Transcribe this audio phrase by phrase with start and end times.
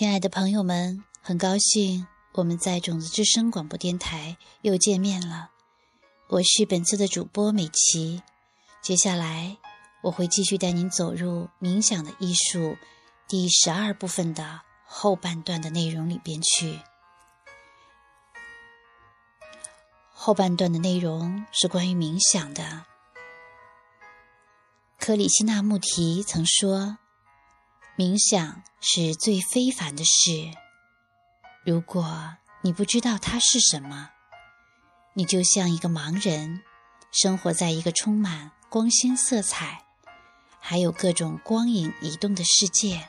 [0.00, 5.50] 亲爱的朋友们，很高兴我们在种子之声广播电台又见面了。
[6.28, 8.22] 我是本次的主播美琪，
[8.80, 9.58] 接下来
[10.00, 12.78] 我会继续带您走入冥想的艺术
[13.28, 16.80] 第十二部分的后半段的内容里边去。
[20.14, 22.86] 后半段的内容是关于冥想的。
[24.98, 26.96] 克里希那穆提曾说。
[28.00, 30.54] 冥想是最非凡的事。
[31.66, 34.08] 如果你不知道它是什么，
[35.12, 36.62] 你就像一个盲人，
[37.12, 39.84] 生活在一个充满光鲜色彩，
[40.58, 43.06] 还有各种光影移动的世界。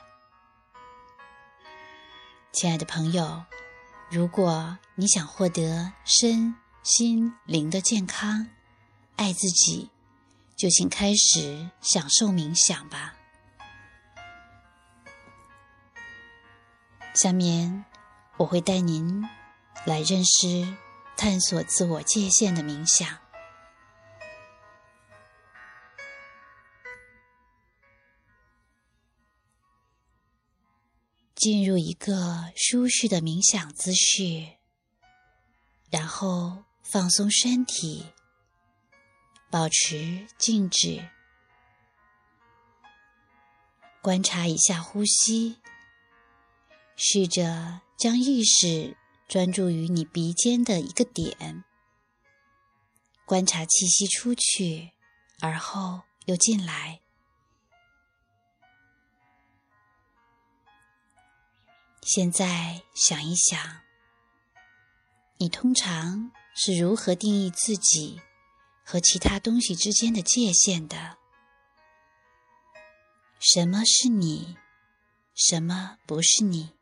[2.52, 3.44] 亲爱的朋友，
[4.10, 8.46] 如果你想获得身心灵的健康，
[9.16, 9.88] 爱自己，
[10.54, 13.14] 就请开始享受冥想吧。
[17.14, 17.84] 下面
[18.38, 19.22] 我会带您
[19.84, 20.76] 来认识、
[21.16, 23.18] 探索自我界限的冥想。
[31.34, 34.46] 进入一个舒适的冥想姿势，
[35.90, 38.06] 然后放松身体，
[39.50, 41.08] 保持静止，
[44.00, 45.58] 观察一下呼吸。
[46.96, 48.96] 试着将意识
[49.28, 51.64] 专注于你鼻尖的一个点，
[53.24, 54.92] 观察气息出去，
[55.40, 57.00] 而后又进来。
[62.02, 63.80] 现在想一想，
[65.38, 68.20] 你通常是如何定义自己
[68.84, 71.16] 和其他东西之间的界限的？
[73.38, 74.56] 什么是你？
[75.34, 76.74] 什么不是你？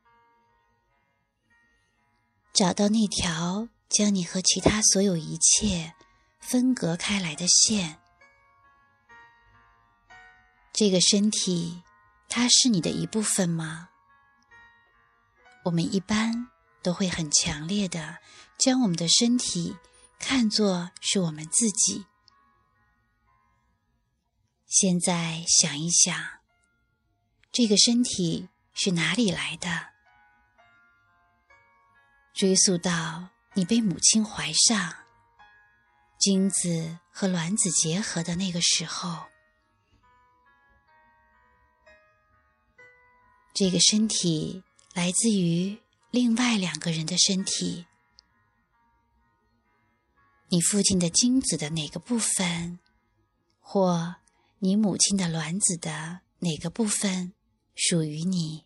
[2.52, 5.94] 找到那条将你和其他所有一切
[6.40, 7.98] 分隔开来的线。
[10.72, 11.82] 这个身体，
[12.28, 13.88] 它是你的一部分吗？
[15.64, 16.48] 我们一般
[16.82, 18.18] 都会很强烈的
[18.58, 19.76] 将我们的身体
[20.18, 22.06] 看作是我们自己。
[24.66, 26.40] 现在想一想，
[27.52, 29.89] 这个身体是哪里来的？
[32.40, 34.94] 追溯到你被母亲怀上，
[36.18, 39.26] 精子和卵子结合的那个时候，
[43.52, 44.64] 这个身体
[44.94, 45.78] 来自于
[46.10, 47.84] 另外两个人的身体。
[50.48, 52.78] 你父亲的精子的哪个部分，
[53.60, 54.16] 或
[54.60, 57.34] 你母亲的卵子的哪个部分
[57.74, 58.64] 属于你？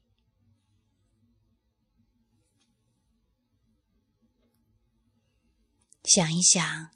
[6.04, 6.90] 想一想，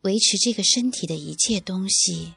[0.00, 2.34] 维持这个身体的一切东西，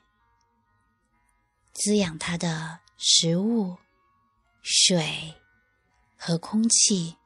[1.73, 3.77] 滋养它的食物、
[4.61, 5.33] 水
[6.15, 7.17] 和空气，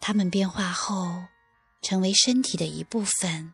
[0.00, 1.26] 它们变化后
[1.82, 3.52] 成为身体的一部分。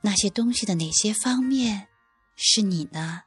[0.00, 1.86] 那些东西的哪些方面
[2.34, 3.22] 是你呢？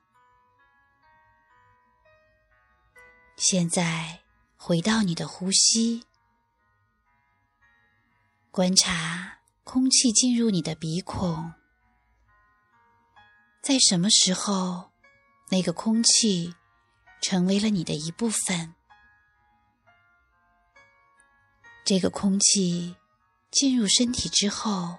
[3.37, 4.19] 现在
[4.57, 6.06] 回到你的呼吸。
[8.57, 11.53] 观察空气进入你的鼻孔，
[13.61, 14.89] 在什么时候，
[15.49, 16.55] 那个空气
[17.21, 18.73] 成为了你的一部分？
[21.85, 22.95] 这个空气
[23.51, 24.97] 进入身体之后，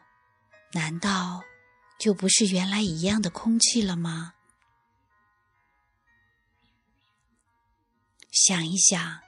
[0.75, 1.43] 难道
[1.99, 4.35] 就不是原来一样的空气了吗？
[8.31, 9.19] 想一想，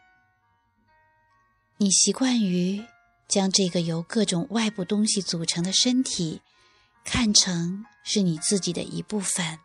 [1.79, 2.87] 你习惯于。
[3.31, 6.43] 将这个由各种外部东西组成的身体
[7.05, 9.61] 看成是你自己的一部分，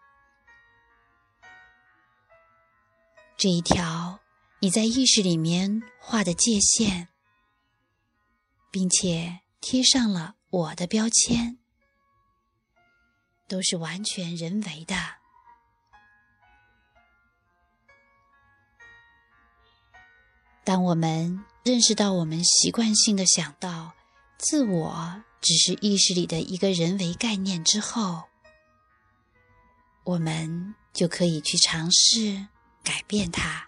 [3.35, 4.19] 这一条
[4.59, 7.07] 你在意识里面画的界限，
[8.69, 11.57] 并且贴上了我的标签，
[13.47, 14.95] 都是完全人为的。
[20.63, 21.43] 当我们。
[21.65, 23.91] 认识到我们习惯性的想到
[24.37, 28.25] 自我只是意识里的一个人为概念之后，
[30.03, 32.45] 我们就可以去尝试
[32.83, 33.67] 改变它。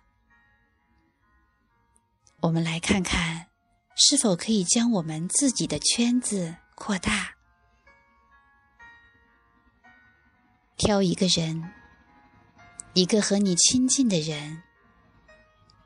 [2.41, 3.47] 我们来看看
[3.95, 7.31] 是否可以将我们自己的圈子扩大。
[10.75, 11.73] 挑一个人，
[12.93, 14.61] 一个和你亲近的人。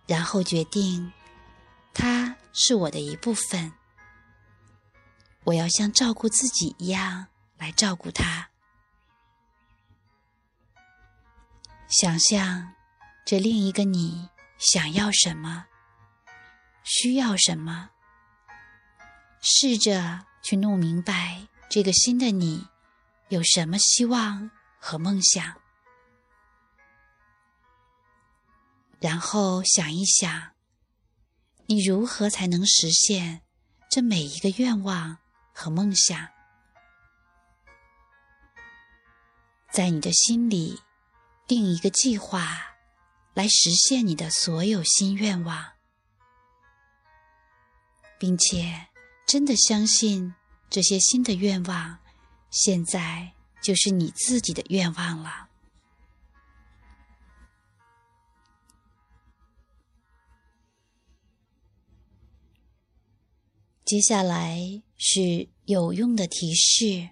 [0.08, 1.14] 然后决定，
[1.94, 3.74] 它是我的一部分。
[5.44, 7.28] 我要像照顾自己一样
[7.58, 8.50] 来照顾它。
[11.88, 12.74] 想象
[13.26, 15.66] 这另一个你想要什么，
[16.84, 17.90] 需要什么，
[19.42, 22.68] 试着去弄明白这个新的你
[23.30, 25.60] 有什么希望和梦想，
[29.00, 30.51] 然后想一想，
[31.72, 33.44] 你如何才能实现
[33.90, 35.20] 这每一个愿望
[35.54, 36.28] 和梦想，
[39.72, 40.82] 在你的心里。
[41.48, 42.76] 定一个计划，
[43.34, 45.74] 来实现你的所有新愿望，
[48.18, 48.88] 并且
[49.26, 50.34] 真的相信
[50.70, 52.00] 这些新的愿望，
[52.50, 55.51] 现在就是你自己的愿望了。
[63.92, 67.10] 接下来是有用的提示。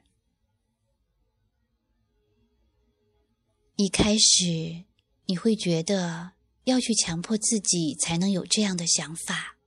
[3.75, 4.85] 一开始，
[5.25, 6.31] 你会觉得
[6.63, 9.57] 要去强迫自己才能有这样的想法，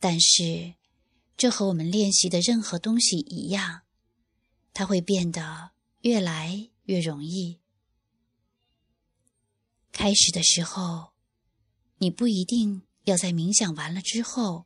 [0.00, 0.72] 但是
[1.36, 3.82] 这和我们练习的任何东西一样，
[4.72, 7.60] 它会变得越来越容易。
[9.92, 11.12] 开始的时候，
[11.98, 14.64] 你不一定要在冥想完了之后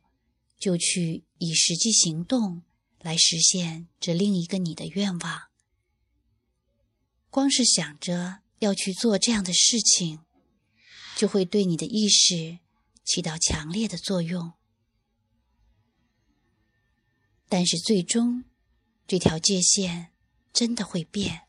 [0.59, 2.61] 就去以实际行动
[2.99, 5.43] 来实现这另一个你的愿望。
[7.29, 10.19] 光是想着要去做这样的事情，
[11.15, 12.59] 就会对你的意识
[13.05, 14.53] 起到强烈的作用。
[17.47, 18.43] 但是最终，
[19.07, 20.11] 这条界限
[20.51, 21.47] 真的会变。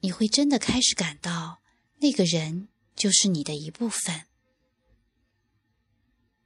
[0.00, 1.62] 你会真的开始感到，
[2.00, 4.26] 那个人就是你的一部分。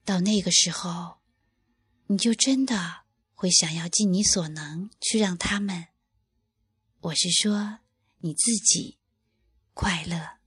[0.07, 1.19] 到那个时候，
[2.07, 3.03] 你就真的
[3.35, 5.89] 会想要尽你所能去让他们，
[7.01, 7.81] 我是说。
[8.21, 8.99] 你自己
[9.73, 10.39] 快乐。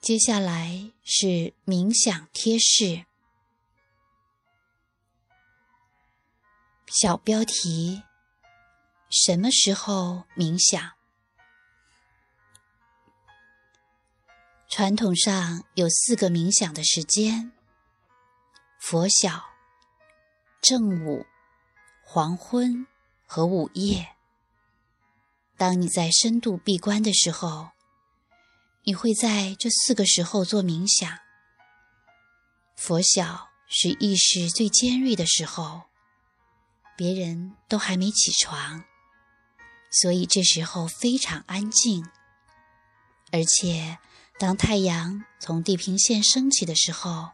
[0.00, 3.06] 接下来是冥想贴士，
[6.86, 8.02] 小标题：
[9.10, 10.92] 什么时候冥想？
[14.74, 17.52] 传统上有四个冥想的时间：
[18.80, 19.44] 佛晓。
[20.62, 21.26] 正午、
[22.02, 22.86] 黄昏
[23.26, 24.16] 和午夜。
[25.58, 27.68] 当你在深度闭关的时候，
[28.84, 31.18] 你会在这四个时候做冥想。
[32.74, 35.82] 佛晓是意识最尖锐的时候，
[36.96, 38.82] 别人都还没起床，
[39.90, 42.08] 所以这时候非常安静。
[43.32, 43.98] 而且，
[44.42, 47.30] 当太阳从地平线升起的时候，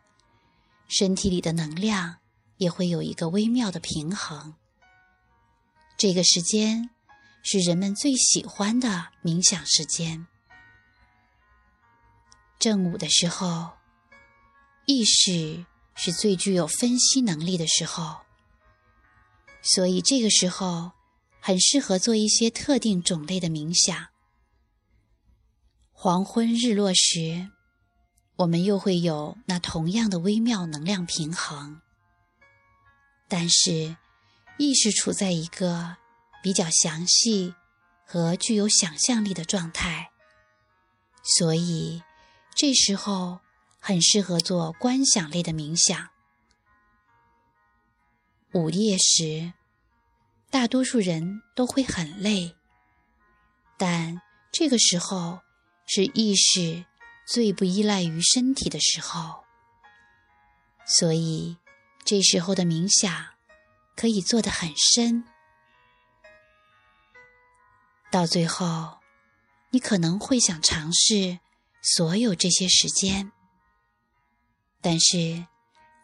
[0.89, 2.19] 身体里的能量。
[2.59, 4.55] 也会有一个微妙的平衡。
[5.97, 6.91] 这个时间
[7.45, 10.27] 是人们最喜欢的冥想时间。
[12.59, 13.71] 正午的时候，
[14.87, 15.65] 意识
[15.95, 18.23] 是最具有分析能力的时候，
[19.63, 20.91] 所以这个时候
[21.41, 24.09] 很适合做一些特定种类的冥想。
[26.01, 27.51] 黄昏日落时，
[28.37, 31.81] 我们又会有那同样的微妙能量平衡。
[33.27, 33.97] 但是，
[34.59, 35.97] 意识处在一个
[36.41, 37.53] 比较详细
[38.07, 40.13] 和具有想象力的状态，
[41.25, 42.01] 所以
[42.55, 43.41] 这时候
[43.81, 46.11] 很适合做观想类的冥想。
[48.53, 49.53] 午夜时，
[50.49, 52.55] 大多数人都会很累，
[53.77, 55.41] 但这个时候
[55.89, 56.85] 是意识
[57.27, 59.45] 最不依赖于身体的时候，
[60.87, 61.57] 所以。
[62.05, 63.35] 这时候的冥想
[63.95, 65.25] 可以做得很深，
[68.11, 69.01] 到最后，
[69.69, 71.39] 你可能会想尝试
[71.83, 73.31] 所有这些时间，
[74.81, 75.49] 但是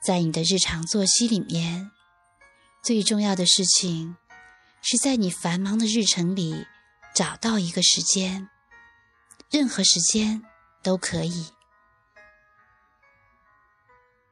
[0.04, 1.90] 在你的日常作息里面，
[2.82, 4.18] 最重要的事情
[4.82, 6.66] 是在你繁忙的日程里
[7.14, 8.50] 找到一个时间，
[9.54, 10.42] 任何时间
[10.82, 11.46] 都可以。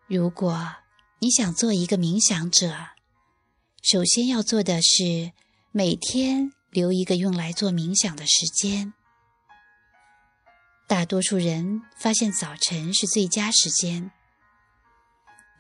[0.09, 0.75] 如果。
[1.21, 2.75] 你想做一个冥想者，
[3.81, 5.31] 首先要做的是
[5.71, 8.93] 每天留一个用来做冥想的时间。
[10.89, 14.11] 大多数人发现早晨是最佳时间，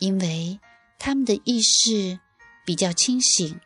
[0.00, 0.59] 因为
[0.99, 2.19] 他们的意识
[2.66, 3.61] 比较清醒，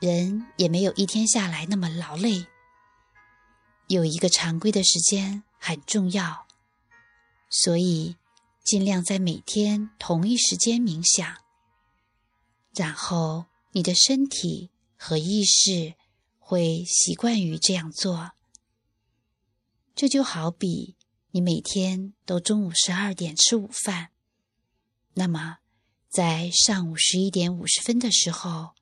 [0.00, 2.46] 人也没有一天下来那么劳累。
[3.88, 6.48] 有一个常规的时间很重要，
[7.48, 8.16] 所以
[8.64, 11.36] 尽量在每天同一时间冥想。
[12.74, 15.94] 然后你的身体和意识
[16.40, 18.32] 会习惯于这样做。
[19.94, 20.96] 这就好比
[21.30, 24.10] 你每天都中午十二点吃午饭，
[25.14, 25.58] 那么
[26.08, 28.74] 在上午十一点五十分的时候，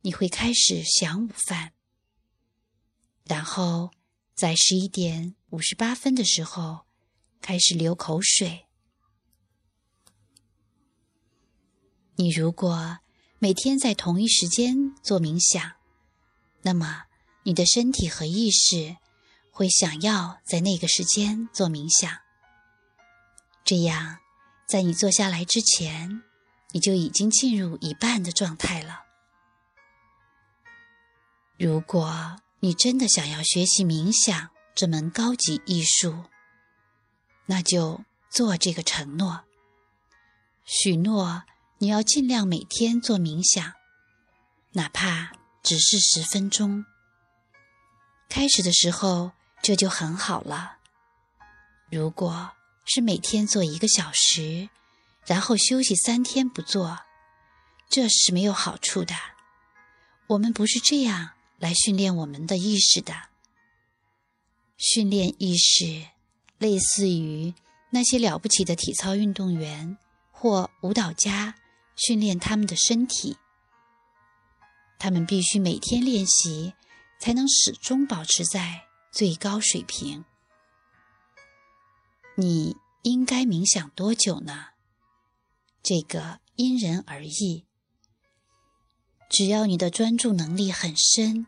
[0.00, 1.72] 你会开始想午饭，
[3.24, 3.90] 然后。
[4.40, 6.86] 在十一点五十八分的时候，
[7.42, 8.64] 开始流口水。
[12.14, 13.00] 你如果
[13.38, 15.72] 每天在同一时间做冥想，
[16.62, 17.02] 那么
[17.42, 18.96] 你的身体和意识
[19.50, 22.10] 会想要在那个时间做冥想。
[23.62, 24.20] 这样，
[24.66, 26.22] 在你坐下来之前，
[26.70, 29.04] 你就已经进入一半的状态了。
[31.58, 36.24] 如果，你真的想要学习冥想这门高级艺术，
[37.46, 39.44] 那就做这个承诺，
[40.66, 41.44] 许诺
[41.78, 43.72] 你要尽量每天做冥想，
[44.72, 46.84] 哪怕只是十分钟。
[48.28, 50.76] 开始的时候这就很好了。
[51.90, 52.50] 如果
[52.84, 54.68] 是每天做一个小时，
[55.24, 56.98] 然后休息三天不做，
[57.88, 59.14] 这是没有好处的。
[60.26, 61.30] 我们不是这样。
[61.60, 63.14] 来训练我们的意识的，
[64.78, 66.08] 训练意识，
[66.58, 67.54] 类似于
[67.90, 69.98] 那些了不起的体操运动员
[70.32, 71.54] 或舞蹈家
[71.94, 73.36] 训练他们的身体。
[74.98, 76.72] 他们必须每天练习，
[77.18, 80.24] 才能始终保持在最高水平。
[82.36, 84.68] 你应该冥想多久呢？
[85.82, 87.66] 这个因人而异。
[89.28, 91.46] 只要你的专注能力很深，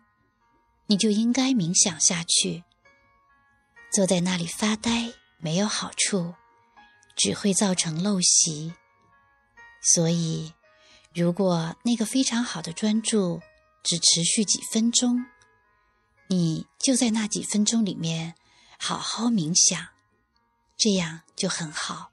[0.86, 2.64] 你就应该冥想下去。
[3.92, 6.34] 坐在那里发呆没有好处，
[7.16, 8.72] 只会造成陋习。
[9.82, 10.54] 所以，
[11.14, 13.40] 如果那个非常好的专注
[13.82, 15.26] 只持续几分钟，
[16.28, 18.34] 你就在那几分钟里面
[18.78, 19.88] 好好冥想，
[20.76, 22.12] 这样就很好。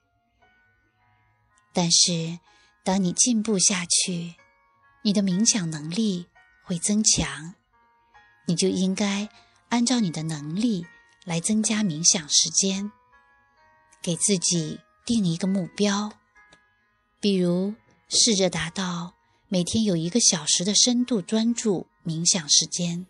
[1.71, 2.39] 但是，
[2.83, 4.35] 当你进步下去，
[5.03, 6.27] 你的冥想能力
[6.63, 7.53] 会增强，
[8.49, 9.29] 你就应该
[9.69, 10.87] 按照你的能力
[11.23, 12.91] 来增加冥想时间，
[14.01, 16.11] 给自己定一个目标，
[17.19, 17.75] 比如
[18.09, 19.13] 试着达到
[19.49, 23.05] 每天有一个小时的深度专注冥想时间，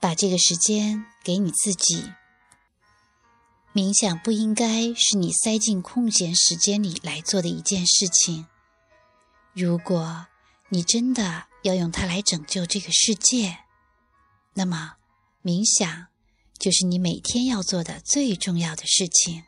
[0.00, 2.10] 把这个时间给你自己。
[3.72, 8.48] 冥想不应该是你塞进空闲时间里来做的一件事情。
[9.52, 10.26] 如果
[10.70, 13.58] 你真的要用它来拯救这个世界，
[14.54, 14.96] 那么
[15.42, 16.06] 冥想
[16.58, 19.44] 就是你每天要做的最重要的事情。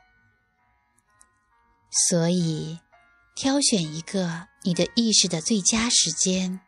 [2.08, 2.78] 所以，
[3.34, 6.60] 挑选一个你的意识的最佳时间，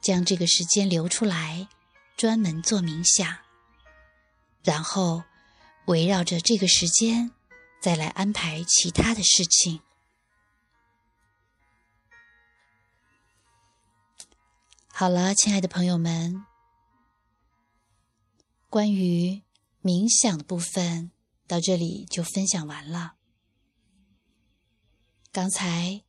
[0.00, 1.68] 将这个时间留出来，
[2.16, 3.38] 专门做冥想，
[4.62, 5.24] 然后。
[5.86, 7.30] 围绕着这个时间，
[7.80, 9.80] 再来安排其他的事情。
[14.98, 16.44] 好了，亲爱的朋友们，
[18.68, 19.44] 关于
[19.80, 21.12] 冥想的部分
[21.46, 23.14] 到这里就分享完了。
[25.30, 26.02] 刚才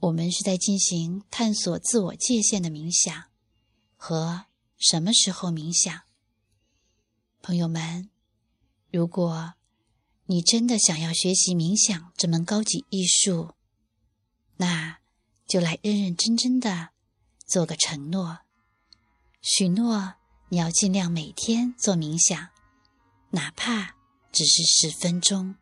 [0.00, 3.30] 我们是在进行探索自我界限的冥想
[3.96, 4.44] 和
[4.76, 6.02] 什么时候冥想，
[7.40, 8.10] 朋友们。
[8.92, 9.54] 如果
[10.26, 13.54] 你真的想要学习冥想这门高级艺术，
[14.58, 14.98] 那
[15.46, 16.90] 就来认认真真的
[17.46, 18.38] 做个承诺，
[19.42, 20.14] 许诺
[20.48, 22.48] 你要尽量每天做冥想，
[23.30, 23.94] 哪怕
[24.32, 25.54] 只是十分钟。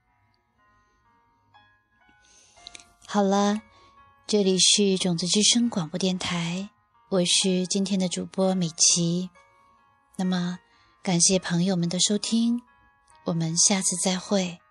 [3.06, 3.60] 好了，
[4.26, 6.70] 这里是种子之声广播电台，
[7.10, 9.28] 我是今天的主播美琪。
[10.16, 10.60] 那么，
[11.02, 12.62] 感谢朋友们的收听。
[13.24, 14.61] 我们下次再会。